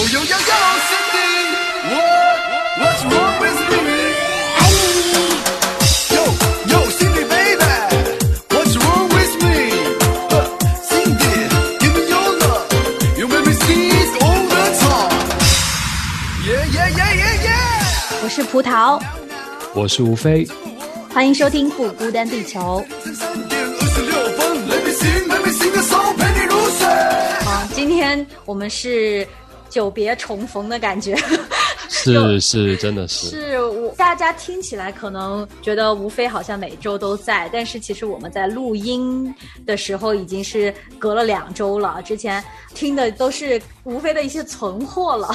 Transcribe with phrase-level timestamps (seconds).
[0.00, 0.58] Yo yo yo yo,
[0.88, 1.28] Cindy,
[1.92, 2.36] what
[2.80, 4.00] what's wrong with me?
[6.14, 6.22] Yo
[6.72, 7.72] yo, Cindy baby,
[8.48, 9.56] what's wrong with me?
[10.30, 10.46] Uh,
[10.88, 11.34] Cindy,
[11.80, 12.64] give me your love,
[13.18, 15.12] you make me sing all the time.
[16.48, 18.24] Yeah yeah yeah yeah yeah.
[18.24, 18.98] 我是葡萄，
[19.74, 20.48] 我是吴飞，
[21.12, 22.82] 欢迎收听不孤单地球。
[23.14, 26.86] 三点二十六分，Let me sing, let me sing a song，陪你入睡。
[26.88, 29.26] 啊，今天我们是
[29.70, 31.16] 久别重逢的感觉。
[31.92, 39.34] 是是，真的是，是我大家听起来可能觉得吴非好像每周都在，但是其实我们在录音
[39.66, 42.00] 的时候已经是隔了两周了。
[42.02, 42.42] 之前
[42.74, 45.28] 听的都是吴非的一些存货了，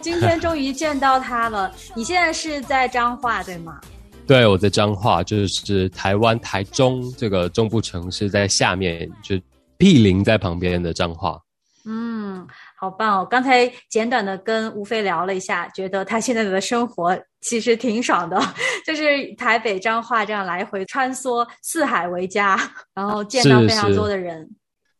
[0.00, 1.72] 今天终于见到他了。
[1.96, 3.80] 你现在是在彰化对吗？
[4.26, 9.34] 对，我在彰化，就是台湾台中这个中部城市在下面，就
[9.78, 11.40] 毗邻在旁边的彰化。
[11.84, 12.21] 嗯，
[12.82, 13.24] 好棒哦！
[13.24, 18.36] 刚才简短的跟吴飞聊了一下，觉得他现在的生活其实挺爽的，
[18.84, 22.58] 就是台北彰化这样来回穿梭，四海为家，
[22.92, 24.50] 然后见到非常多的人。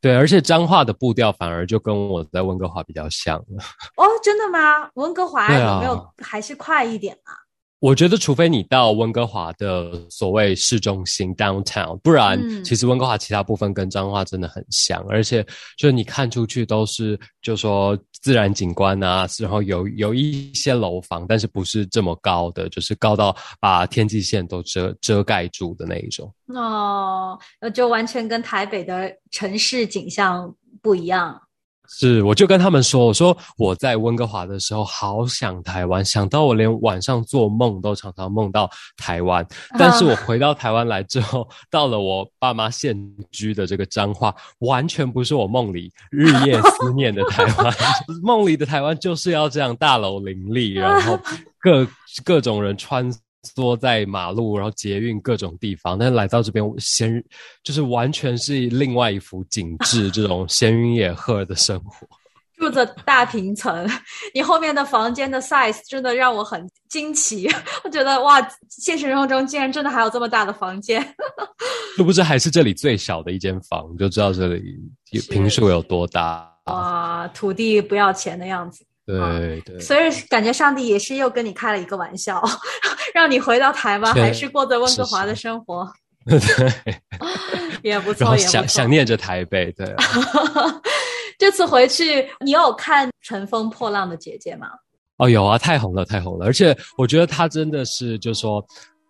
[0.00, 3.64] 对，而且彰化的步调反而就跟我在温哥华比较像了。
[3.96, 4.88] 哦，真的吗？
[4.94, 7.34] 温哥华有没有还是快一点啊？
[7.82, 15.42] 我觉得，除非你到温哥华的所谓市中心 downtown，不然嗯其实温哥华其他部分跟彰化真的很像，而且
[15.76, 26.32] 就是你看出去都是就说自然景观啊，然后有有一些楼房，但是不是这么高的，就是高到把天际线都遮遮盖住的那一种。
[26.54, 31.36] 哦，那就完全跟台北的城市景象不一样。
[31.94, 39.46] 是，我就跟他们说，我说我在温哥华的时候好想台湾，想到我连晚上做梦都常常梦到台湾。
[39.78, 42.96] 但是我回到台湾来之后，到了我爸妈现
[43.30, 47.74] 居的这个彰化，完全不是我梦里日夜思念的台湾。
[48.22, 51.18] 梦里的台湾就是要这样大楼林立，然后
[51.60, 51.86] 各
[52.24, 53.12] 各种人穿。
[53.42, 57.22] 梭在马路，然后捷运各种地方，但是来到这边闲，
[57.62, 62.06] 就是完全是另外一幅景致，这种闲云野鹤的生活。
[62.56, 63.88] 住着大平层，
[64.32, 67.48] 你后面的房间的 size 真的让我很惊奇。
[67.82, 71.04] 我觉得哇，现实生活中竟然真的还有这么大的房间。
[71.96, 74.78] 殊不知还是这里最小的一间房，就知道这里
[75.28, 76.48] 平数有多大。
[76.66, 78.86] 哇，土地不要钱的样子。
[79.06, 82.42] 对对，所以感觉上帝也是又跟你开了一个玩笑，
[83.14, 85.90] 让你回到台湾，还是过着温哥华的生活，
[86.24, 86.38] 对，
[87.82, 88.46] 也不然后错，也。
[88.46, 90.04] 想想念着台北，对啊。
[91.38, 94.68] 这次回去，你有看《乘风破浪的姐姐》吗？
[95.16, 96.46] 哦，有啊，太红了，太红了！
[96.46, 98.64] 而且我觉得她真的是，就说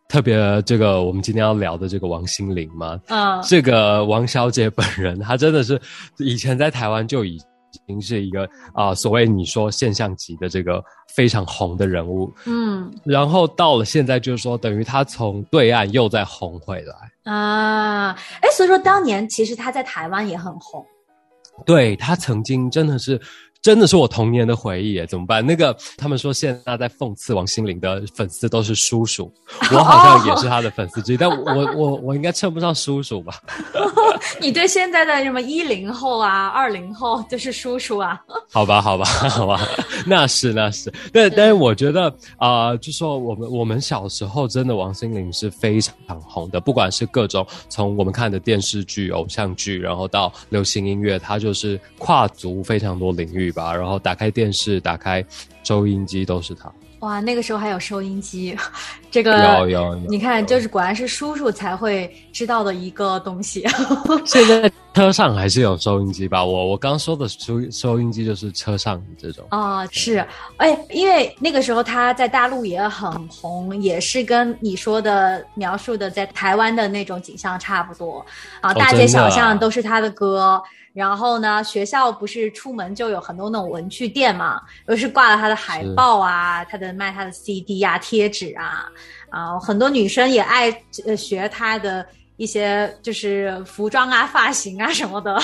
[0.09, 5.79] 特别这个我们今天要聊的这个王心凌嘛，嗯，这个王小姐本人，她真的是
[6.19, 7.39] 以前在台湾就已
[7.87, 10.83] 经是一个啊、所谓你说现象级的这个
[11.15, 17.33] 非常红的人物，嗯然后到了现在，就是说等于他从对岸又再红回来。
[17.33, 18.11] 啊，
[18.41, 20.85] 哎，所以说当年其实他在台湾也很红。
[21.67, 23.21] 对他曾经真的是。
[23.63, 25.47] 真的是我童年的回忆耶，怎么办？
[25.47, 29.33] 那个他们说现在在讽刺王心凌的粉丝都是叔叔，
[29.71, 33.41] 我好像也是他的粉丝之一，但我我我应该称不上叔叔吧？
[34.41, 38.21] 你对现在的什么一零后啊、二零后就是叔叔啊？
[38.53, 39.61] 好吧，好吧， 好吧，
[40.07, 53.75] 那是那是，但但是我觉得啊、呃就说我们我们小时候真的王心凌是非常红的，不管是各种从我们看的电视剧、偶像剧，然后到流行音乐，它就是跨足非常多领域吧。
[53.75, 55.25] 然后打开电视、打开
[55.65, 56.71] 收音机都是他。
[57.03, 58.57] 哇，那个时候还有收音机，
[59.11, 63.67] 这个有有有你看，就是果然是叔叔才会知道的一个东西。
[64.25, 66.45] 现在车上还是有收音机吧？
[66.45, 69.47] 我我刚说的收收音机就是车上这种。
[69.51, 70.25] 啊、是，
[70.59, 78.25] 哎，因为那个时候他在大陆也很红，也是跟你说的描述的在台湾的那种景象差不多
[78.61, 80.63] 啊，哦大街小巷都是他的歌。
[80.93, 88.85] 然后呢，学校不是出门就有很多那种文具店嘛，都是挂了他的海报啊，他的卖他的 CD 啊、贴纸啊，
[89.31, 90.71] 啊，很多女生也爱
[91.07, 92.07] 呃学他的
[92.37, 95.39] 一些就是服装啊、发型啊什么的。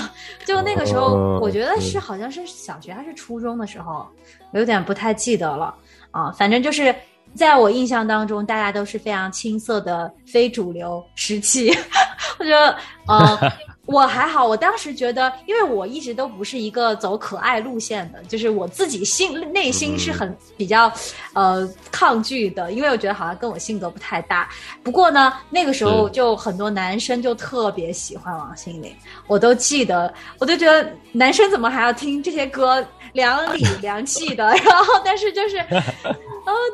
[0.45, 4.07] 就那个时候，哦我觉得是好像是小学还是初中的时候，
[4.53, 5.75] 有点不太记得了
[6.11, 6.31] 啊。
[6.33, 6.95] 反正就是
[7.35, 11.71] 在我印象当中，大家都是非常青涩的非主流时期。
[12.39, 12.77] 我觉得，
[13.07, 13.53] 呃，
[13.89, 20.93] 我还好，我当时觉得，因为我一直都不是一个走可爱路线的，就是我自己心内心是很比较
[21.33, 24.47] 呃抗拒的，因为我觉得好像跟我性格不太搭。
[24.83, 28.95] 不过呢，那个时候就很多男生就特别喜欢王心凌，
[29.27, 32.87] 我都记得，我就觉得男生怎么还要听这些歌？
[33.15, 35.73] 凉里 凉气的， 然后但是就是，啊，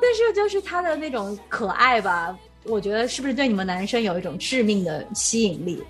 [0.03, 5.81] 但是就是他的那种可爱吧，我觉得是不是对你们男生有一种致命的吸引力？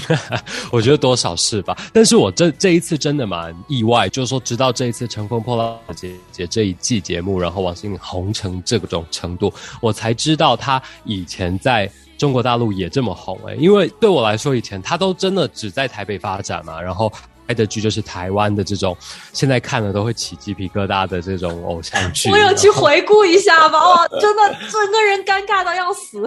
[0.72, 17.12] 我觉得多少是吧，但是我这这一次真的蛮意外，就是说直到这一次《乘风破浪的姐姐》这一季节目，然后王心凌红成这种程度，我才知道她以前在中国大陆也这么红诶、因为对我来说，以前她都真的只在台北发展嘛，然后。
[17.52, 18.96] 拍的剧就是台湾的这种，
[19.34, 22.30] 现在看了都会起鸡皮疙瘩的这种偶像剧。
[22.30, 26.26] 我有去回顾一下吧， 哇，真的整个人尴尬到要死。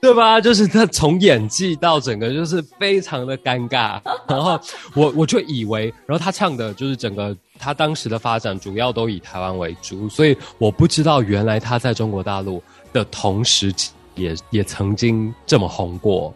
[0.00, 0.40] 对吧？
[0.40, 4.58] 就是他从演技到整个就是非常的尴尬， 然后
[4.94, 12.60] 我我就以为，然后他唱的就是整个他当时的发展主要都以台湾为主，所以我不知道原来他在中国大陆
[12.92, 13.72] 的同时
[14.16, 16.34] 也也曾经这么红过。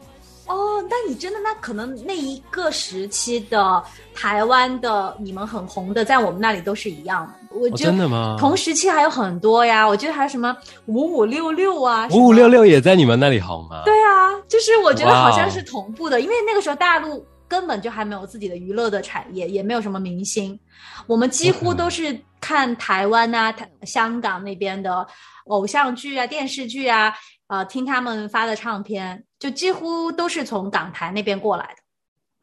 [0.89, 3.83] 哦，那你真的那可能那一个时期的
[4.15, 7.57] 台湾的你们很红的，在我们那里都是一样的。
[7.57, 8.37] 我真的吗？
[8.39, 10.57] 同时期还有很多呀，我觉得还有什么
[10.87, 13.83] 五五六六啊，五五六六也在你们那里红吗？
[13.85, 20.59] 对啊，就是我觉得好像是同步的，因为那个时候大陆根本就还没有自己的娱乐的产业，也没有什么明星，
[21.07, 25.07] 我们几乎都是看台湾啊、台香港那边的
[25.47, 27.13] 偶像剧啊、电视剧啊，
[27.49, 31.83] 呃，听他们发的唱片，就几乎都是从港台那边过来的。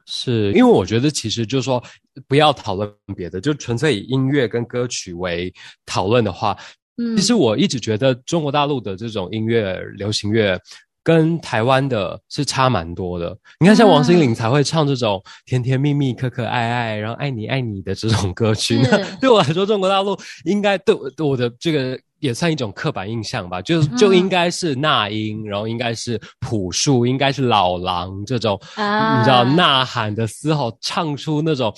[0.06, 1.82] 是因为我觉得其实就是说
[2.28, 5.52] 不要讨论别的，就纯粹以音乐跟歌曲为
[5.84, 6.56] 讨论的话，
[6.96, 10.60] 嗯，其实我一直觉得中国大陆的这种音乐流行乐。
[11.02, 13.38] 跟台湾的是差蛮多的。
[13.60, 18.76] 你看，像王心凌才会唱这种甜甜蜜蜜、可可爱爱，然后爱你爱你的这种歌曲。
[18.82, 31.74] 那 对我来说，中国大陆应该对对我的这个也算一种刻板印象吧，就就应该是那英，然后应该是朴树，应该是老狼这种，啊你知道呐喊的嘶吼，唱出那种。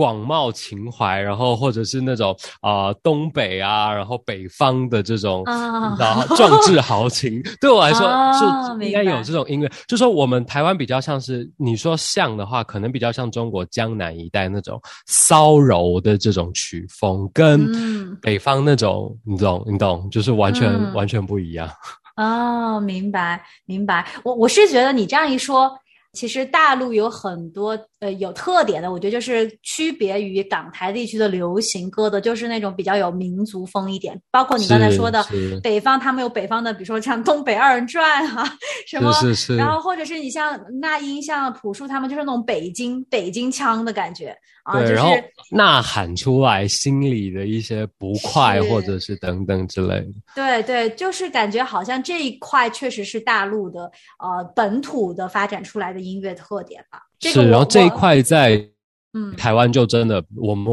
[0.00, 9.70] 广袤情怀，然后或者是那种啊、呃东北啊，然后北方的这种，啊 壮志豪情， 对我来说、啊是应该有这种音乐。
[9.86, 21.68] 就说我们台湾比较像是你说像的话，可能比较像中国江南一带那种骚柔的这种曲风，跟嗯北方那种、你懂你懂，就是完全、嗯完全不一样。
[22.16, 24.06] 哦，明白明白。
[24.24, 25.70] 我我是觉得你这样一说，
[26.12, 34.20] 其实大陆有很多呃有特点的，我觉得就是区别于港台地区的流行歌的，就是那种比较有民族风一点。
[34.30, 38.44] 包括你刚才说的是北方，他们有北方的，比如说像东北二人转啊，
[38.88, 50.08] 什么，是是是然后或者是你像那英、像朴树他们，就是那种北京北京腔的感觉啊，对，就然后是呐喊出来心里的一些不快，或者是等等之类的。
[50.34, 56.98] 对对，就是感觉好像这一块确实是大陆的呃本土的发展出来的音乐特点吧。
[57.18, 58.68] 这个是，然后这一块在
[59.12, 60.70] 嗯台湾就真的，我们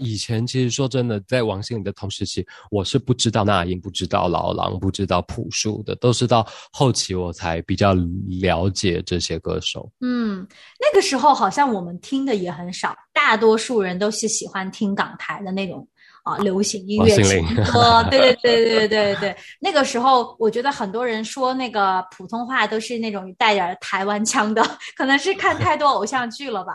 [0.00, 7.92] 以前其实说真的，在王心凌的同时期，我是不知道那英，不知道老狼，不知道朴树的，都是到后期我才比较
[8.40, 9.90] 了解这些歌手。
[10.00, 10.46] 嗯，
[10.80, 15.88] 那个时候好像我们听的也很少，大多数人都是喜欢听港台的那种
[16.22, 18.06] 啊、流行音乐情歌。
[18.08, 24.62] 对对对对对对对，那个时候我觉得很多人说那个普通话都是那种带点台湾腔的，
[24.96, 26.74] 可能是看太多偶像剧了吧。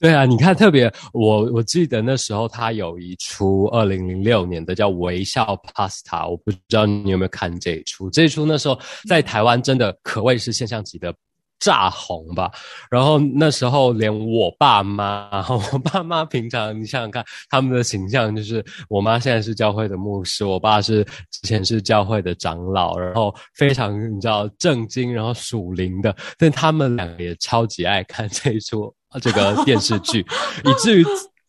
[0.00, 8.08] 对啊，你看，特别我我记得那时候他有一出二零零六年的叫《微笑 Pasta》，我不知道你有没有看这一出。
[8.08, 8.78] 这一出那时候
[9.08, 11.12] 在台湾真的可谓是现象级的
[11.58, 12.50] 炸红吧。
[12.90, 30.20] 然后那时候连我爸妈，我爸妈平常你想想看，他们的形象就是我妈现在是教会的牧师，我爸是之前是教会的长老，然后非常你知道正经，然后属灵的，但他们两个也超级爱看这一出 这个电视剧，
[30.64, 31.04] 以至于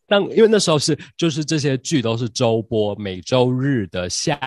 [0.07, 4.39] 当因为那时候是就是这些剧都是周播，每周日的下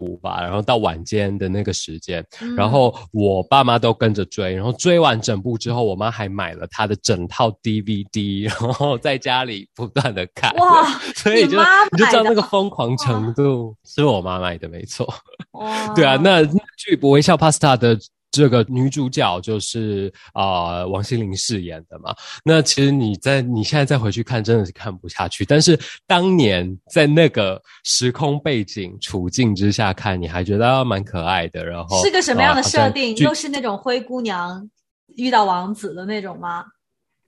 [0.00, 2.24] 午吧，然后到晚间的那个时间，
[2.56, 15.06] 然后我爸妈都跟着追，然后追完整部之后，我妈还买了她的整套 DVD，然后在家里不断的看，哇 所以就你你就知道那个疯狂程度是我妈买的，没错。
[15.52, 15.94] 哇。
[15.94, 17.98] 对啊，那那剧《微笑 Pasta》的
[18.40, 22.14] 这个女主角就是啊、呃王心凌饰演的嘛。
[22.44, 25.44] 那其实你在你现在再回去看，真的是看不下去。
[25.44, 31.64] 但是当年在那个时空背景处境之下看，你还觉得蛮可爱的。
[31.64, 33.14] 然后是个什么样的设定？
[33.16, 34.68] 剧又是那种灰姑娘
[35.16, 36.64] 遇到王子的那种吗？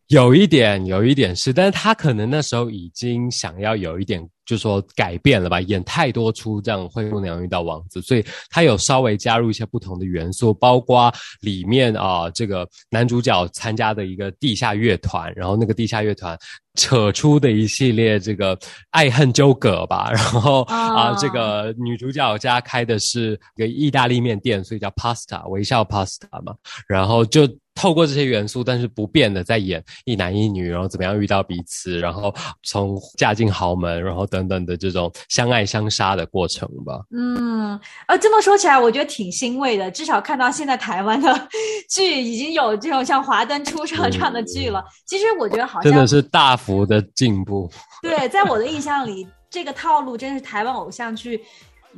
[0.08, 16.38] 有一点，有一点是，但是他可能那时候已经想要有一点就说改变了吧，演太多出这样《灰姑娘遇到王子》，所以他有稍微加入一些不同的元素，包括里面啊，这个男主角参加的一个地下乐团，然后那个地下乐团
[16.76, 18.58] 扯出的一系列这个
[18.92, 26.54] 爱恨纠葛吧， 然后啊，这个女主角家开的是一个意大利面店，所以叫 Pasta 微笑 Pasta 嘛，
[26.88, 27.46] 然后就。
[27.78, 37.00] 透过这些元素，但是不变的在演一男一女，然后怎么样遇到彼此，然后从嫁进豪门，然后等等的这种相爱相杀的过程吧。
[37.16, 41.48] 嗯，呃，这么说起来，我觉得挺欣慰的，至少看到现在台湾的
[41.88, 44.84] 剧已经有这种像《华灯初上》这样的剧了。
[45.06, 47.70] 其实我觉得好像真的是大幅的进步。
[48.02, 51.40] 对，在我的印象里，这个套路真是台湾偶像剧。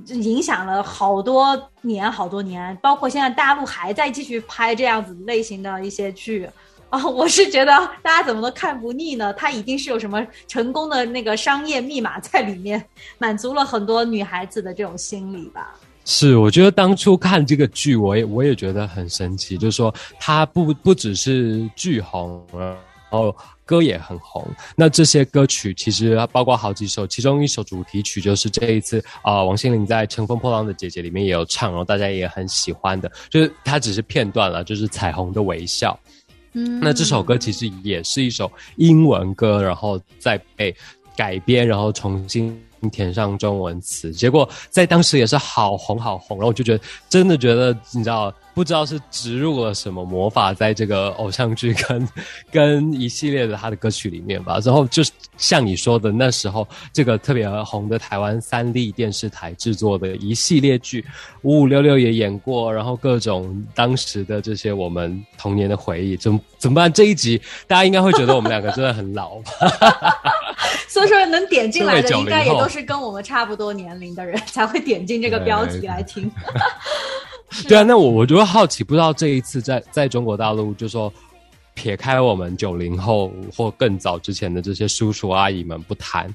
[0.06, 6.48] 影响了好多年，好多年，包括现在大陆还在继续拍这样子类型的一些剧
[6.88, 9.32] 啊，我是觉得大家怎么都看不腻呢？
[9.34, 12.84] 它一定是有什么成功的那个商业密码在里面，
[13.18, 15.76] 满足了很多女孩子的这种心理吧。
[16.04, 22.76] 是，我觉得当初看这个剧，我也我也觉得很神奇，就是说它不不只是剧红了。
[23.10, 23.36] 然后
[23.70, 35.96] 歌也很红，那这些歌曲其实包括好几首，其中一首主题曲就是这一次啊，王心凌在《乘风破浪的姐姐》里面也有唱，然后大家也很喜欢的，就是它只是片段了，就是《彩虹的微笑》。
[36.54, 40.74] 嗯，那这首歌其实也是一首英文歌，然后再被
[41.16, 48.32] 改编，然后重新填上中文词，结果在当时也是好红好红，然后我就觉得真的觉得你知道。
[48.52, 52.08] 不知道是植入了什么魔法在这个偶像剧跟
[52.50, 54.58] 跟一系列的他的歌曲里面吧。
[54.64, 55.02] 然后就
[55.36, 61.02] 像你说的，那时候这个特别红的台湾三立电视台制作的一系列剧，
[61.42, 66.92] 五五六六也演过，然后各种当时的这些我们童年的回忆，怎怎么办？
[66.92, 69.40] 这一集大家应该会觉得我们两个真的很老，
[70.86, 76.30] 所以说能点进来的应该也都是跟我们差不多年龄的人才会点进这个标题来听。
[77.66, 81.10] 对啊，那我我就会好奇，不知道这一次在在中国大陆，就说
[81.72, 86.32] 撇开我们九零后或更早之前的这些叔叔阿姨们不谈，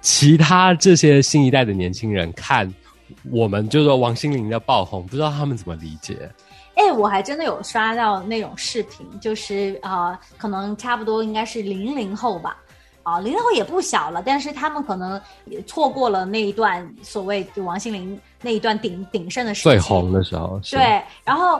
[0.00, 2.72] 其他这些新一代的年轻人看
[3.30, 6.28] 我们，就说王心凌的爆红，不知道他们怎么理解？
[6.78, 12.56] 哎，我还真的有刷到那种视频，就是啊，可能差不多应该是零零后吧。
[13.02, 20.60] 啊，零零后也不小了，但是他们可能也错过了那一段所谓王心凌那一段鼎鼎盛的时最红的时候。
[20.70, 21.58] 对，然后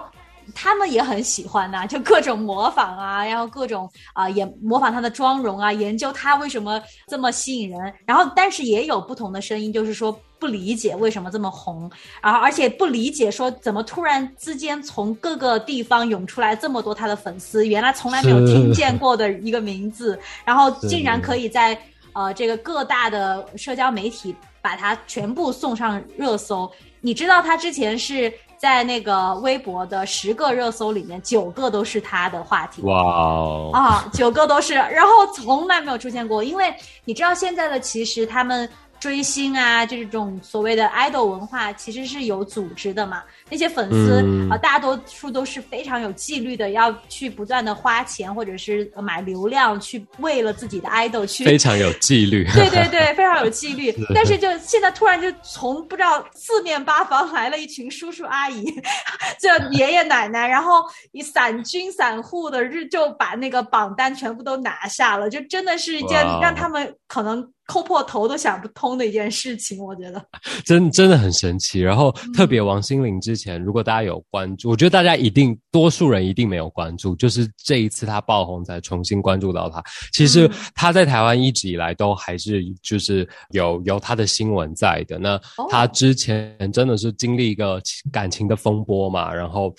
[0.54, 7.80] 他们也很喜欢呐，就各种模仿啊，然后各种啊也模仿她的妆容啊，研究她为什么这么吸引人。
[8.04, 10.18] 然后，但是也有不同的声音，就是说。
[10.40, 11.90] 不理解为什么这么红，
[12.22, 21.76] 然后而且不理解说怎么突然之间从各个地方涌出来这么多他的粉丝，原来从来没有听见过的一个名字，然后 竟然可以在
[22.12, 26.70] 呃这个各大的社交媒体把他全部送上热搜。
[27.00, 36.74] 你知道他之前是在那个微博的十个热搜里面九个都是他的话题，哇哦啊九个都是，然后从来没有出现过，因为
[37.04, 38.68] 你知道现在的其实他们。
[39.00, 43.22] 追星啊，这种所谓的 idol 文化其实是有组织的嘛。
[43.50, 52.44] 那些粉丝啊，大多数都是非常有纪律的，要去不断的花钱或者是买流量，去为了自己的 idol 去非常有纪律。
[52.52, 53.94] 对对对，非常有纪律。
[54.14, 58.64] 但是就现在突然就从不知道四面八方来了一群叔叔阿姨，
[59.40, 67.48] 就爷爷奶奶，然后以散军散户的日就把那个榜单全部都拿下了，就真的是一件让他们可能。
[67.70, 70.24] 抠破头都想不通的一件事情，我觉得
[70.64, 71.78] 真真的很神奇。
[71.82, 79.82] 然后特别王心凌之前，如果大家有关注，我觉得大家一定多数人一定没有关注，就是这一次他爆红才重新关注到他。
[80.12, 85.18] 其实他在台湾一直以来都还是就是有有他的新闻在的。
[85.18, 85.40] 那
[85.70, 87.80] 他之前真的是经历一个
[88.12, 89.72] 感情的风波嘛，然后。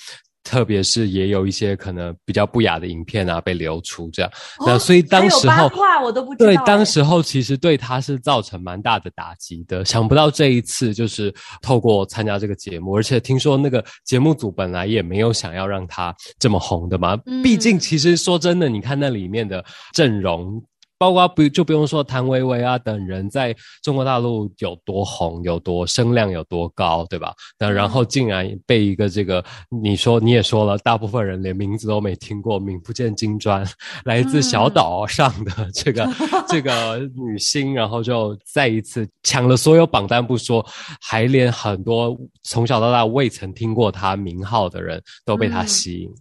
[0.50, 4.32] 特别是也有一些可能比较不雅的影片啊被流出，这样，
[4.66, 5.70] 那所以当时候
[6.04, 6.48] 我都不知道。
[6.48, 9.86] 对，当时候其实对他是造成蛮大的打击的。
[9.86, 17.16] 想不到这一次就是透过参加这个节目，而且听说那个节目组本来也没有想要让他这么红的嘛。
[17.44, 19.64] 毕竟其实说真的，你看那里面的
[19.94, 20.60] 阵容。
[21.00, 27.34] 包括不就不用说谭维维啊等人在中国大陆有多红有多声量有多高，对吧？
[27.58, 29.44] 那然后竟然被一个这个
[29.82, 33.66] 你说你也说了，大部分人连名字都没听过，名不见经传，
[34.04, 36.06] 来自小岛上的这个
[36.48, 40.64] 这个女星，然后就再一次抢了所有榜单不说，
[41.00, 46.12] 还连很多从小到大未曾听过她名号的人都被她吸引。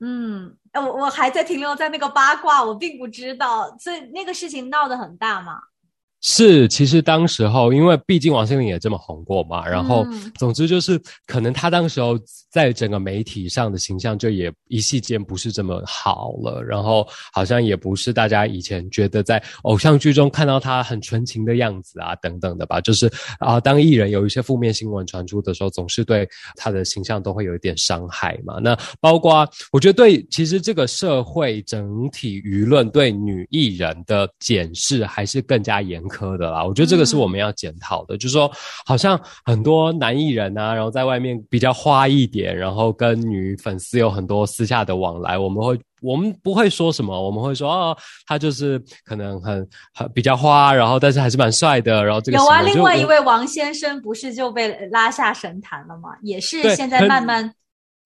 [0.00, 0.52] 嗯。
[0.84, 5.60] 我我还在停留在那个八卦，我并不知道，所以那个事情闹得很大嘛。
[6.20, 12.18] 是，其实当时候，因为毕竟王心凌也这么红过嘛，然后嗯总之就是，可能她当时候
[12.50, 23.08] 在整个媒体上的形象就也一夕间不是这么好了，然后好像也不是大家以前觉得在偶像剧中看到她很纯情的样子啊等等的吧，就是
[23.38, 28.58] 啊，当艺人有一些负面新闻传出的时候，总是对她的形象都会有一点伤害嘛。
[28.60, 36.64] 那包括我觉得对，其实这个社会整体舆论对女艺人的检视还是更加严苛的啦。
[36.64, 38.50] 我觉得这个是我们要检讨的，就是说，
[38.86, 45.78] 好像很多男艺人啊，然后在外面比较花一点，然后跟女粉丝有很多私下的往来，我们会。
[46.00, 56.10] 我们不会说什么，我们会说哦，他就是可能很很比较花，然后但是还是蛮帅的，然后这个有啊，另外一位王先生不是就被拉下神坛了吗？
[56.22, 57.52] 也是现在慢慢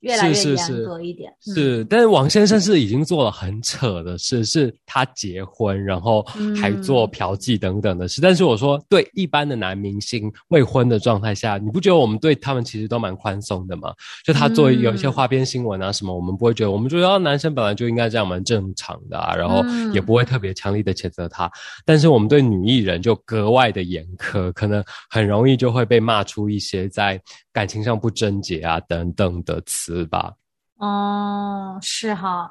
[0.03, 1.33] 越来越严是是是格一点。
[1.49, 6.23] 嗯是，但是王先生是已经做了很扯的事，是他结婚，然后
[6.61, 8.21] 还做嫖妓等等的事。
[8.21, 13.93] 但是我说，对一般的男明星未婚的状态下，你不觉得我们对他们其实都蛮宽松的吗？
[14.25, 21.51] 就他做有一些花边新闻啊什么，我们不会觉得，我们觉得、哦、男生本来就应该这样，蛮正常的啊，然后也不会特别强力的谴责他。
[21.85, 27.21] 但是我们对女艺人就格外的严苛，可能很容易就会被骂出一些在
[27.53, 30.33] 感情上不贞洁啊等等的词吧。
[30.79, 32.51] 哦，是哈，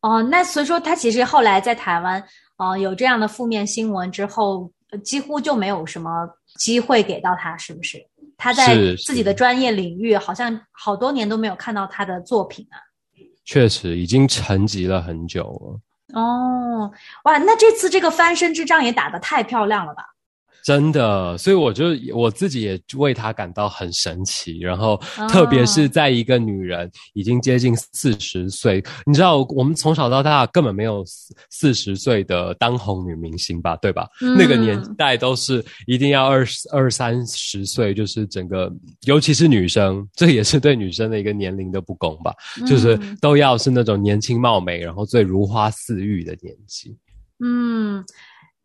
[0.00, 2.22] 哦，那所以说他其实后来在台湾，
[2.56, 7.98] 呃，有这样的负面新闻之后，呃几乎就没有什么机会给到他，是不是？
[8.36, 8.74] 他在
[9.04, 12.78] 自己的专业领域，好像好多年都没有看到他的作品啊。
[13.44, 15.44] 确实已经沉寂了很久
[16.12, 16.90] 了，哦，
[17.24, 20.04] 哇，那这次这个翻身之仗也打得太漂亮了吧？
[20.68, 24.58] 真的，所以我就我自己也为她感到很神奇。
[24.58, 34.06] 然后，哦特别是在一个女人已经接近四十岁，你知道，我们从小到大根本没有四四十岁的当红女明星吧，对吧？
[34.20, 38.70] 嗯那个年代都是一定要二十二三十岁，就是整个，
[39.06, 42.34] 尤其是女生，这也是对女生的一个年龄的不公吧，
[42.66, 46.94] 就是嗯都要是那种年轻貌美，然后最如花似玉的年纪。
[47.40, 48.04] 嗯，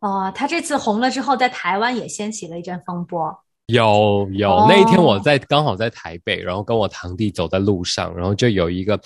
[0.03, 3.33] 哦，他这次红了之后，在台湾也掀起了一阵风波。
[3.67, 8.99] 有有，哦那一天我在刚好在台北，然后跟我堂弟走在路上，然后就有一个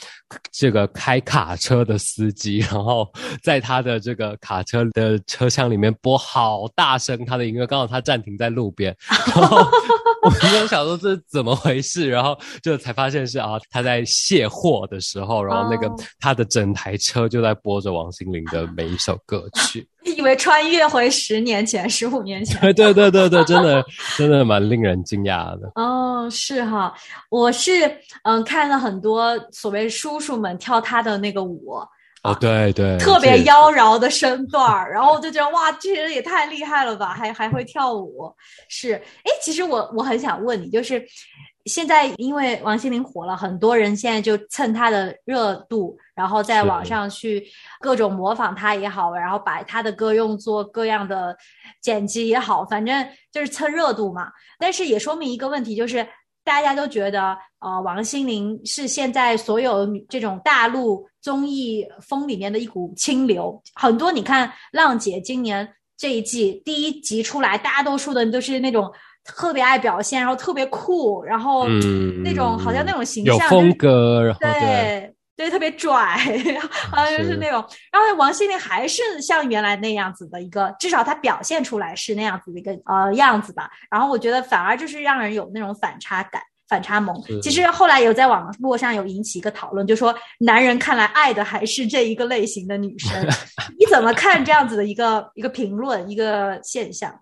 [0.51, 3.07] 这个开卡车的司机，然后
[3.43, 8.97] 在他的这个卡车的车厢里面播好大声他的音乐，刚好他暂停在路边，
[9.35, 9.59] 然后
[10.27, 19.87] 我们就想说这是怎么回事，然后就才发现是啊他在卸货的时候，然后那个哦他的整台车就在播着王心凌的每一首歌曲。
[20.17, 22.59] 以为穿越回十年前、十五年前。
[22.61, 23.83] 对对对对对，真的
[24.17, 25.71] 真的蛮令人惊讶的。
[25.75, 26.93] 哦，是哈，
[27.29, 27.71] 我是
[28.23, 31.75] 嗯看了很多所谓叔叔们跳他的那个舞，
[32.31, 38.33] 哦，对对，特别妖娆的身段儿，然后我就觉得哇，这人也太厉害了吧，还还会跳舞。
[38.67, 41.05] 是，哎，其实我我很想问你，就是
[41.65, 47.45] 现在因为王心凌火了，很多人现在就蹭她的热度，然后在网上去
[47.79, 51.35] 各种模仿她也好，然后把她的歌用作各样的
[51.81, 54.31] 剪辑也好，反正就是蹭热度嘛。
[54.59, 56.07] 但是也说明一个问题，就是
[56.43, 63.61] 大家都觉得，呃，王心凌是现在所有这种大陆综艺风里面的一股清流。
[63.75, 68.89] 很多你看，浪姐今年这一季第一集出来，大多数的人都是那种
[69.25, 76.17] 特别爱表现，然后特别酷，然后嗯那种好像那种形有象、风格，然后对，对对，特别拽，
[76.91, 77.61] 好像就是是那种。
[77.91, 83.69] 然后王心凌还是像原来那样子的一个，至少她表现出来是那样子的一个呃样子吧。
[83.91, 86.41] 然后我觉得反而就是让人有那种反差感。
[86.67, 93.11] 反差萌，其实后来有在网络上有引起一个讨论，就说男人看来爱的还是这一个类型的女生，
[93.79, 97.13] 你怎么看这样子的一个一个评论一个现象？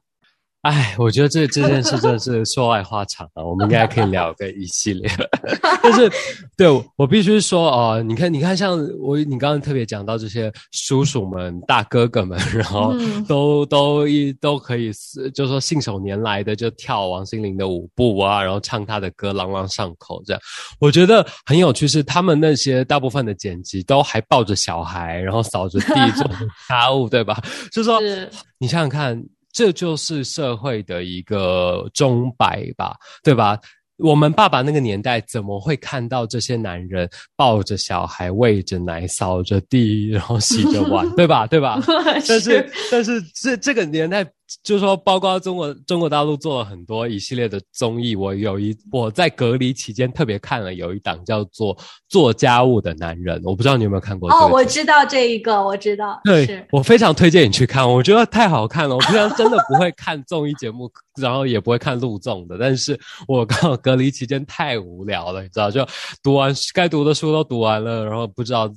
[0.66, 5.08] 哎，我觉得这这件事真的是说来话长啊，我们应该可以聊个一系列。
[5.84, 6.12] 但是，
[6.58, 14.92] 对我必须说哦、你看，你看，像我你刚刚特别讲到这些叔叔们、大哥哥们，然后嗯都、都一都可以，
[15.36, 20.42] 就是说信手拈来的就跳王心凌的舞步啊，然后唱她的歌，朗朗上口这样。
[20.80, 26.28] 我觉得很有趣是，他们那些大部分的剪辑都还抱着小孩，然后扫着地 做
[26.68, 27.40] 家务，对吧？
[27.72, 29.24] 就是说，是你想想看，
[29.56, 33.58] 这就是社会的一个钟摆吧，对吧？
[33.98, 41.48] 我们爸爸那个年代怎么会看到这些男人抱着小孩、喂着奶、扫着地，然后洗着碗， 对吧？
[41.48, 41.82] 对吧？
[42.28, 44.30] 但是，但是这这个年代
[44.62, 48.16] 就是说，包括中国中国大陆做了很多一系列的综艺。
[48.16, 51.76] 我有一我在隔离期间特别看了有一档叫做
[52.08, 54.32] 《做家务的男人》，我不知道你有没有看过。
[54.32, 56.22] 哦，我知道这一个，我知道。
[56.24, 58.96] 对，我非常推荐你去看，我觉得太好看了。
[58.96, 65.86] 我平常 真的不会看综艺节目，然后也不会看录综的，但是我刚好隔离期间太无聊了，你知道，就
[66.22, 68.72] 读完该读的书都读完了，然后不知道。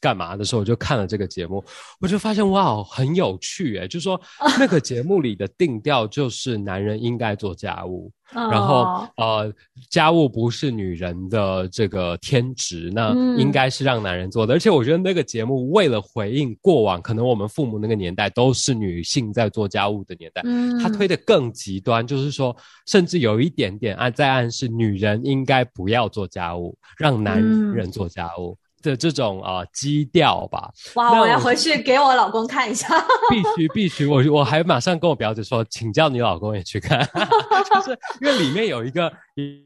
[0.00, 1.62] 干嘛的时候，我就看了这个节目，
[2.00, 4.20] 我就发现哇，很有趣诶，就是说
[4.58, 9.52] 那个节目里的定调就是男人应该做家务，然后呃，
[9.90, 14.54] 家务不是女人的这个天职，那应该是让男人做的。
[14.54, 20.42] 而且我觉得那个节目为了回应过往，可能我们父母那个年代都是女性在做家务的年代，
[20.82, 27.42] 他推的更极端，就是说甚至有一点点暗在暗示女人应该不要做家务，让男
[27.74, 28.56] 人做家务。
[28.82, 31.20] 的这种啊基调吧，哇！
[31.20, 32.88] 我要回去给我老公看一下。
[33.30, 37.08] 必须必须，我我还马上跟我表姐说，请叫你老公也去看，
[37.72, 39.12] 就是因为里面有一个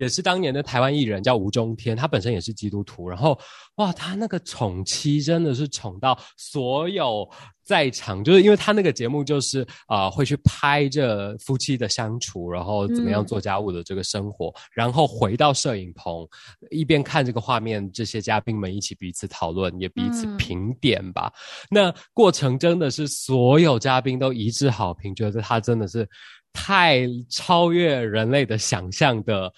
[0.01, 3.39] 也是当年的台湾艺人叫吴中天，他本身也是基督徒，然后
[3.77, 7.29] 哇，他那个宠妻真的是宠到所有。
[7.65, 16.29] 在场就是因为他那个节目就是啊会去拍这夫妻的相处，然后怎么样做家务的这个生活，然后回到摄影棚，
[16.71, 21.33] 一边看这个画面，这些嘉宾们一起彼此讨论，也彼此评点吧。
[21.71, 26.09] 那过程真的是所有嘉宾都一致好评，觉得他真的是。
[26.55, 29.53] 太超越人类的想象的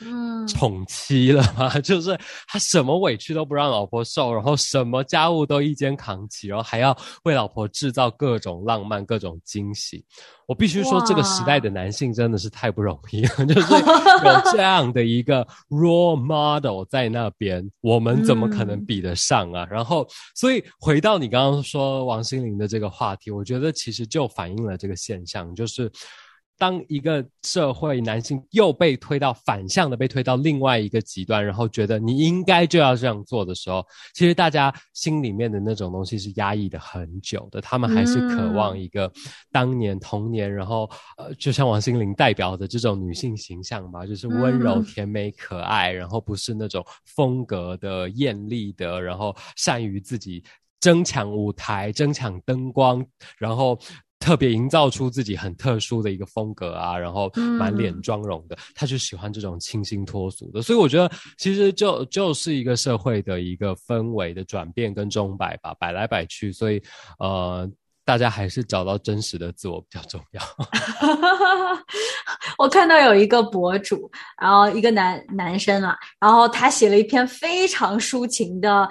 [0.48, 1.68] 宠妻了嘛？
[1.78, 10.04] 就是他什么委屈都不让老婆受，然后什么家务都一肩扛起，然后还要为老婆制造各种浪漫、各种惊喜。
[10.46, 19.66] 我必须说，这个时代的男性真的是太不容易了， 就是有这样的一个 role model 在那边，我们怎么可能比得上啊？
[19.70, 25.92] 然后，所以回到你刚刚说王心凌的这个话题，我觉得其实就反映了这个现象，就是。
[26.59, 39.12] 当一个社会男性又被推到反向的被推到另外一个极端，然后觉得你应该就要这样做的时候，其实大家心里面的那种东西是压抑的很久的，他们还是渴望一个
[39.53, 50.42] 当年童年，然后呃，就像王心凌代表的这种女性形象吧，就是温柔、甜美、可爱，然后不是那种风格的艳丽的，然后善于自己
[50.81, 53.05] 争抢舞台、争抢灯光，
[53.37, 53.79] 然后。
[54.18, 66.83] 特别营造出自己很特殊的一个风格啊，然后满脸妆容的，他就喜欢这种清新脱俗的，所以我觉得其实就就是一个社会的一个氛围的转变跟钟摆吧，摆来摆去，所以
[67.18, 67.70] 呃，
[68.05, 70.42] 大家还是找到真实的自我比较重要。
[72.59, 78.88] 我看到有一个博主，然后一个男男生啊，然后他写了一篇非常抒情的。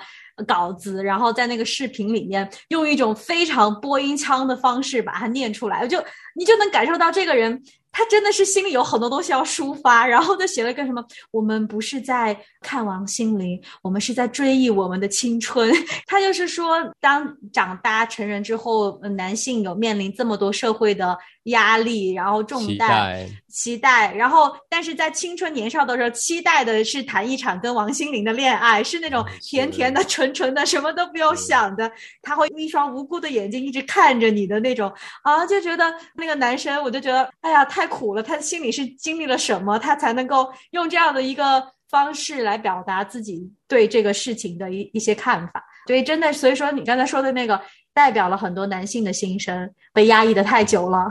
[0.48, 6.04] 稿子，然后在那个视频里面用一种非常播音腔的方式把它念出来，就
[6.36, 7.62] 你就能感受到这个人。
[7.98, 11.02] 他真的是心里有很多东西要抒发，然后他写了个什么？
[11.32, 15.73] 我们不是在看王心凌，我们是在追忆我们的青春。
[16.06, 31.89] 他就是说，当长大成人之后，男性有面临这么多社会的压力，然后重担、期待，然后但是在青春年少的时候，期待的是谈一场跟王心凌的恋爱，是那种甜甜的、纯纯的，什么都不用想的。
[32.21, 34.91] 他会用一双无辜的眼睛一直看着你的那种
[35.23, 37.86] 啊，就觉得那个男生，我就觉得，哎呀，太。
[37.86, 41.63] 苦了，他心里是经历了什么，他才能够用这样的一个
[41.95, 45.63] 方式来表达自己对这个事情的一一些看法。
[45.88, 47.58] 所以真的，所以说你刚才说的那个，
[47.93, 51.08] 代表了很多男性的心声，被压抑的太久了。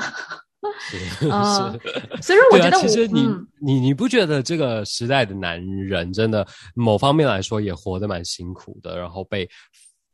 [0.78, 0.98] 是，
[2.20, 3.26] 所以说我觉得，其实你
[3.60, 9.48] 你你不觉得这个时代的男人真的某方面来说也活得蛮辛苦的，然后被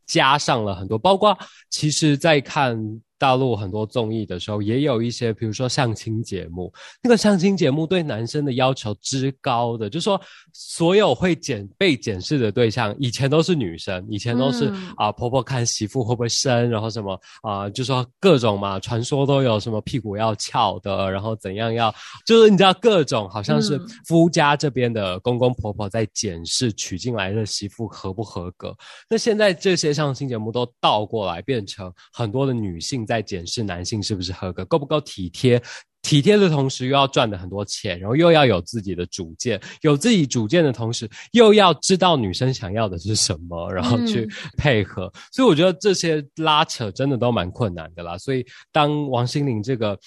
[0.06, 1.37] 加上了很多，包括
[1.68, 2.78] 其实，在看。
[3.20, 6.72] 大陆很多综艺的时候，也有一些，比如说相亲节目。
[7.02, 10.18] 那个相亲节目对男生的要求之高的，就说
[10.54, 28.74] 所有会检被检视的对象，以前都是女生，以前都是啊婆婆看媳妇会不会生，然后什么啊，就说各种嘛，传说都有什么屁股要翘的，然后怎样要，就是你知道各种好像是夫家这边的公公婆婆在检视娶进来的媳妇合不合格。
[29.11, 33.06] 那现在这些相亲节目都倒过来，变成很多的女性。
[33.11, 35.61] 在检视男性是不是合格，够不够体贴？
[36.03, 45.12] 体贴的同时又要赚的很多钱，然后又要有自己的主见，有自己主见的同时又要知道女生想要的是什么，然后去配合。
[45.33, 48.16] 所以我觉得这些拉扯真的都蛮困难的啦。
[48.16, 49.99] 所以当王心凌这个。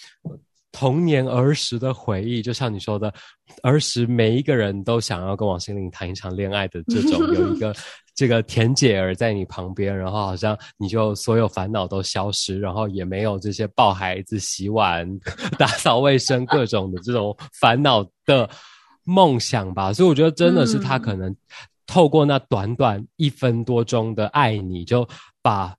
[0.76, 3.14] 童年儿时的回忆，就像你说的，
[3.62, 7.72] 儿时每一个人都想要跟王心凌谈一场恋爱的这种，有一个
[8.16, 15.08] 这个田姐儿在你旁边，然后好像你就所有烦恼都消失，然后也没有这些抱孩子、洗碗、
[15.58, 18.50] 打扫卫生各种的这种烦恼的
[19.04, 19.92] 梦想吧。
[19.92, 21.36] 所以我觉得真的是他可能
[21.88, 25.08] 透过那短短一分多钟的爱你，就
[25.42, 25.74] 把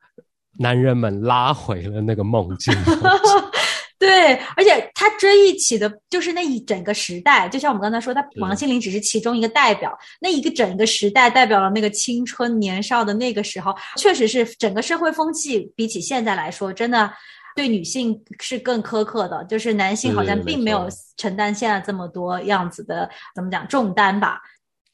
[0.58, 2.74] 男人们拉回了那个梦境。
[4.04, 17.10] 对，而且他追忆起的就是那一整个时代，就像我们刚才说，他王心凌只是其中一个代表，那一个整个时代代表了那个青春年少的那个时候，确实是整个社会风气比起现在来说，真的
[17.56, 20.86] 对女性是更苛刻的，就是男性好像并没有
[21.16, 24.40] 承担现在这么多样子的怎么讲重担吧。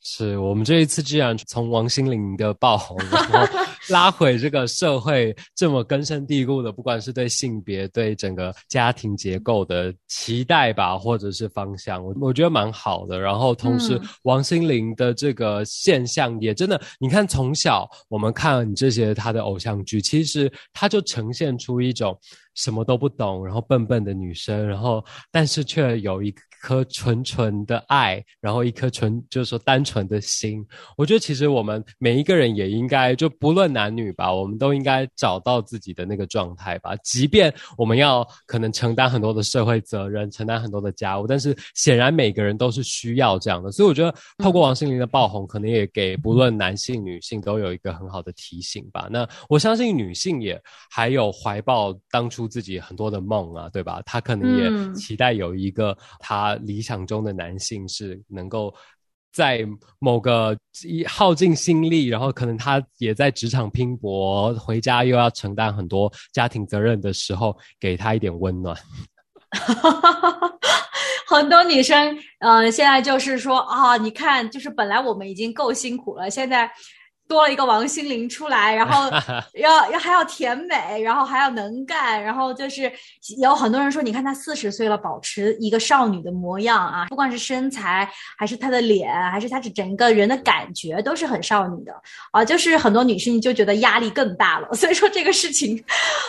[0.03, 3.47] 是我们这一次既然从王心凌的爆红，然后
[3.91, 13.21] 拉回这个社会这么根深蒂固的，不管是对性别、对整个家庭结构的期待吧，或者是方向，我我觉得蛮好的。
[13.21, 22.19] 然后同时，王心凌的这个现象也真的，你看从小我们看你这些她的偶像剧，其实她就呈现出一种
[22.55, 26.41] 什么都不懂，然后笨笨的女生，然后但是却有一个。
[26.61, 30.65] 颗纯纯的爱，然后一颗纯就是说单纯的心，
[30.97, 36.95] 我觉得其实我们每一个人也应该就不论男女吧，我们都应该找到自己的那个状态吧。
[37.03, 43.73] 即便我们要可能承担很多的社会责任，承担很多的家务，但是显然每个人都是需要这样的。
[43.73, 49.09] 所以我觉得透过王心凌的爆红，可能也给不论男性女性都有一个很好的提醒吧。
[49.11, 54.03] 那我相信女性也还有怀抱当初自己很多的梦啊，对吧？
[54.05, 56.50] 她可能也期待有一个她。
[56.57, 58.75] 理想中的男性是能够
[59.33, 59.67] 在
[59.99, 60.57] 某个
[61.07, 68.77] 耗尽心力，然后可能他也在职场拼搏，回家又要承担很多家庭责任的时候，给他一点温暖。
[71.29, 76.71] 很多女生，嗯，现在就是说啊，你看，就是本来我们已经够辛苦了，现在。
[77.31, 79.09] 多了一个王心凌出来，然后
[79.55, 82.91] 要要还要甜美，然后还要能干，然后就是
[83.39, 91.93] 有很多人说，你看她四十岁了，保持一个少女的模样啊，不管是身材，还是她的脸，还是她是整个人的感觉，都是很少女的
[92.33, 92.45] 啊。
[92.45, 95.81] 就是很多女性就觉得压力更大了， 所以说这个事情，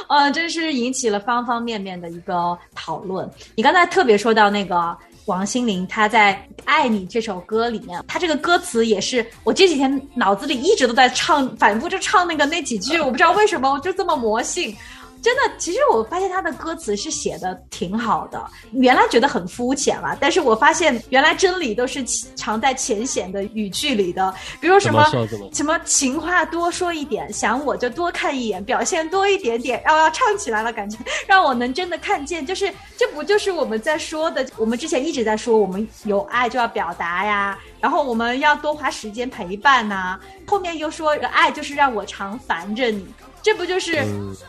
[0.07, 3.27] 呃，真是引起了方方面面的一个讨论。
[3.55, 4.95] 你刚才特别说到那个。
[5.31, 6.33] 王心凌她在
[6.65, 14.75] 《爱你》这首歌里面，她这个歌词也是我这几天脑子里一直都在唱，反复就唱那个那几句，我不知道为什么我就这么魔性。
[15.21, 18.43] 真的，其实我发现他的歌词是写的挺好的。
[18.71, 22.03] 原来觉得很肤浅了，但是我发现原来真理都是
[22.35, 24.33] 藏在浅显的语句里的。
[24.59, 25.05] 比如什么
[25.53, 32.45] 什么情话多说一点，想我就多看一眼，表现多一点点，要要唱起来了，感觉让我能真的看见。
[32.45, 34.45] 就是这不就是我们在说的？
[34.57, 40.19] 我们之前一直在说，我们有爱就要表达呀，然后我们要多花时间陪伴呐。
[40.47, 43.05] 后面又说爱就是让我常烦着你。
[43.41, 44.03] 这不就是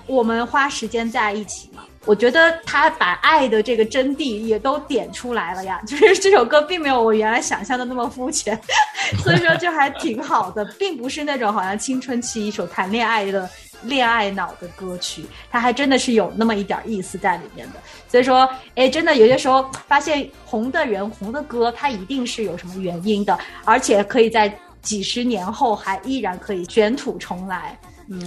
[0.06, 1.82] 我们花时间在一起吗？
[2.04, 5.80] 我觉得他把爱的这个真谛也都点出来了呀。
[5.86, 8.60] 就是这首歌并没有我原来想象的那么肤浅，
[9.22, 13.48] 所以说就还挺好的， 并不是那种好像青春期一首谈恋爱的
[13.82, 17.74] 恋爱脑的歌曲，它还真的是有那么一点意思在里面的。
[18.08, 24.52] 所以说，哎，真的有些时候发现红的人红的歌，它一定是有什么原因的，而且可以在
[24.82, 27.78] 几十年后还依然可以卷土重来。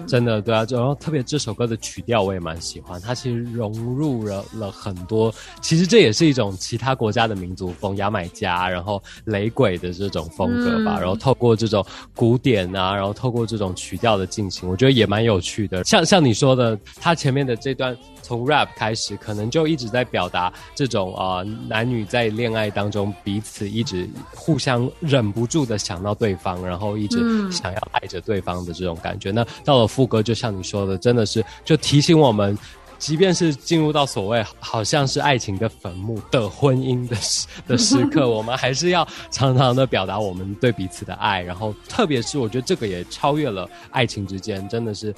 [0.07, 15.83] 真的对啊，然后特别这首歌的曲调我也蛮喜欢，它其实融入了了很多，其实这也是一种其他国家的民族风，牙买加，然后雷鬼的这种风格吧，然后透过这种古典啊，然后透过这种曲调的进行，我觉得也蛮有趣的。
[15.83, 17.95] 像像你说的，他前面的这段。
[18.27, 27.19] 从 rap 开始，可能就一直在表达这种啊，男女在恋爱当中彼此一直互相忍不住的想到对方，然后一直
[27.51, 29.29] 想要爱着对方的这种感觉。
[29.29, 32.57] 那到了副歌，就像你说的，真的是就提醒我们，
[32.97, 41.41] 即便是进入到所谓好像是爱情的坟墓的婚姻的时的时刻，我们还是要常常的表达我们对彼此的爱。
[41.41, 45.13] 然后，特别是我觉得这个也超越了爱情之间，真的是。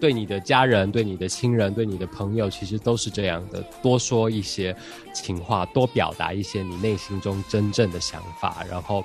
[0.00, 3.62] 对你的家人、对你的亲人、对你的朋友，其实都是这样的。
[3.82, 4.74] 多说一些
[5.12, 9.04] 情话，多表达一些你内心中真正的想法，然后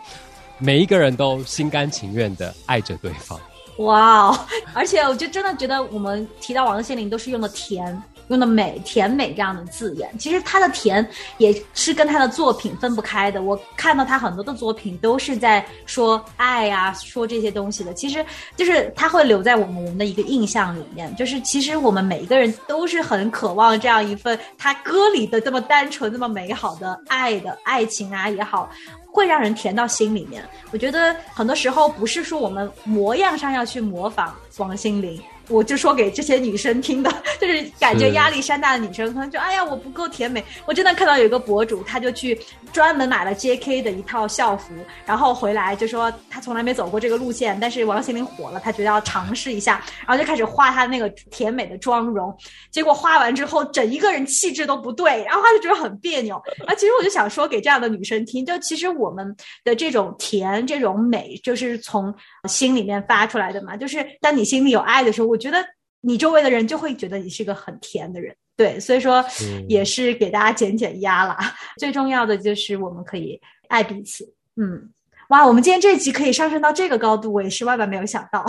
[0.57, 3.37] 每一个人都心甘情愿的爱着对方。
[3.77, 4.39] 哇哦！
[4.73, 8.01] 而且我就真的觉得，我们提到王心凌都是用的甜。
[8.29, 11.07] 用的美甜美这样的字眼，其实她的甜
[11.37, 13.43] 也是跟她的作品分不开的。
[13.43, 17.93] 我看到她很多的作品都是在说爱呀，说这些东西的。
[17.93, 21.15] 其实就是他会留在我们我们的一个印象里面。
[21.15, 28.67] 就是其实我们每一个人都是很渴望这样一份他歌里的这么单纯、这么美好的爱的爱情啊也好，
[29.15, 30.43] 会让人甜到心里面。
[30.71, 35.21] 我觉得很多时候不是说我们模样上要去模仿王心凌。
[35.47, 40.43] 我就说给这些女生听的， 就是感觉压力山大的女生，可能就哎呀我不够甜美。
[40.65, 42.39] 我真的看到有一个博主，他就去
[42.73, 43.81] 专门买了 J.K.
[43.81, 44.73] 的一套校服，
[45.05, 52.35] 然后回来就说他从来没走过这个路线，但是王心凌火了，他觉得要尝试一下，然后就开始画他那个甜美的妆容。
[52.71, 56.35] 结果画完之后，整一个人气质都不对，然后他就觉得很别扭。
[56.65, 62.11] 啊，其实我就想说给这样的女生听，就其实我们的这种甜、这种美，就是从
[62.47, 63.77] 心里面发出来的嘛。
[63.77, 65.34] 就是当你心里有爱的时候。
[65.35, 65.57] 我觉得
[65.99, 69.21] 你周围的人就会觉得你是个很甜的人，对，所以说
[69.67, 71.37] 也是给大家减减压啦。
[71.77, 74.23] 最重要的就是我们可以爱彼此。
[74.55, 74.89] 嗯，
[75.27, 78.45] 哇，我们今天这集可以上升到这个高度，我也是万万没有想到。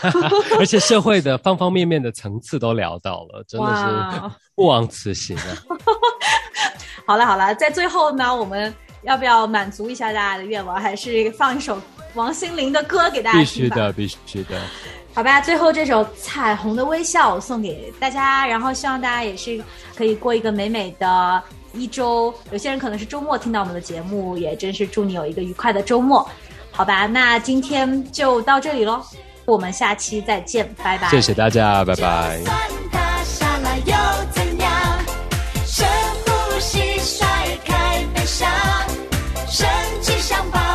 [0.58, 5.44] 而且社会的方方面面的层次都聊到了，真的是不枉此行啊！
[7.06, 11.78] 好了好了，在最后呢，我们要不要满足一下大家的愿望，还是放一首
[12.14, 13.44] 王心凌的歌给大家听？
[13.44, 14.58] 必须的，必须的。
[15.12, 19.62] 好吧，最后这首彩虹的微笑送给大家，然后希望大家也是
[19.96, 21.42] 可以过一个美美的
[21.72, 26.26] 一周，有些人可能是周末听到我们的节目，也真是祝你有一个愉快的周末。
[26.70, 29.02] 好吧，那今天就到这里喽，
[29.44, 31.08] 我们下期再见，拜拜。
[31.08, 32.40] 谢谢大家，拜拜。
[35.66, 35.86] 深
[36.24, 37.26] 呼吸，甩
[37.64, 38.48] 开悲伤，
[39.48, 39.68] 生
[40.00, 40.69] 气像把。